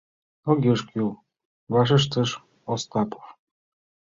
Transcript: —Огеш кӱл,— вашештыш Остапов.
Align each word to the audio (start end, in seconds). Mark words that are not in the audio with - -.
—Огеш 0.49 0.81
кӱл,— 0.89 1.09
вашештыш 1.73 2.29
Остапов. 2.73 3.25